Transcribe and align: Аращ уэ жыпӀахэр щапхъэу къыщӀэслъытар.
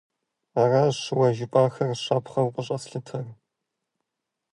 Аращ 0.61 0.99
уэ 1.17 1.27
жыпӀахэр 1.35 1.91
щапхъэу 2.03 2.53
къыщӀэслъытар. 2.53 3.27